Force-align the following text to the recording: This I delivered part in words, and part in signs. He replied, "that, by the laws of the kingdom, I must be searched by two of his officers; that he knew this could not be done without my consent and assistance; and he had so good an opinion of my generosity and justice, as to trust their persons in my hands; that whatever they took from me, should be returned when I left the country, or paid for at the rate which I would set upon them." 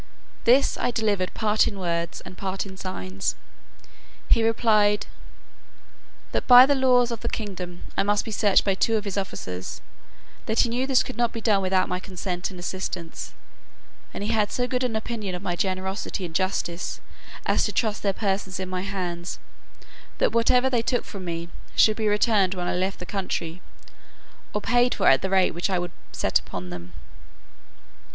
This 0.45 0.79
I 0.79 0.89
delivered 0.89 1.31
part 1.35 1.67
in 1.67 1.77
words, 1.77 2.21
and 2.21 2.35
part 2.35 2.65
in 2.65 2.75
signs. 2.75 3.35
He 4.27 4.41
replied, 4.41 5.05
"that, 6.31 6.47
by 6.47 6.65
the 6.65 6.73
laws 6.73 7.11
of 7.11 7.19
the 7.19 7.29
kingdom, 7.29 7.83
I 7.95 8.01
must 8.01 8.25
be 8.25 8.31
searched 8.31 8.65
by 8.65 8.73
two 8.73 8.97
of 8.97 9.05
his 9.05 9.15
officers; 9.15 9.79
that 10.47 10.61
he 10.61 10.69
knew 10.69 10.87
this 10.87 11.03
could 11.03 11.17
not 11.17 11.31
be 11.31 11.39
done 11.39 11.61
without 11.61 11.87
my 11.87 11.99
consent 11.99 12.49
and 12.49 12.59
assistance; 12.59 13.35
and 14.11 14.23
he 14.23 14.31
had 14.31 14.51
so 14.51 14.65
good 14.65 14.83
an 14.83 14.95
opinion 14.95 15.35
of 15.35 15.43
my 15.43 15.55
generosity 15.55 16.25
and 16.25 16.33
justice, 16.33 16.99
as 17.45 17.63
to 17.65 17.71
trust 17.71 18.01
their 18.01 18.11
persons 18.11 18.59
in 18.59 18.69
my 18.69 18.81
hands; 18.81 19.37
that 20.17 20.31
whatever 20.31 20.67
they 20.67 20.81
took 20.81 21.05
from 21.05 21.25
me, 21.25 21.47
should 21.75 21.95
be 21.95 22.07
returned 22.07 22.55
when 22.55 22.65
I 22.67 22.73
left 22.73 22.97
the 22.97 23.05
country, 23.05 23.61
or 24.51 24.61
paid 24.61 24.95
for 24.95 25.05
at 25.07 25.21
the 25.21 25.29
rate 25.29 25.53
which 25.53 25.69
I 25.69 25.77
would 25.77 25.91
set 26.11 26.39
upon 26.39 26.71
them." 26.71 26.93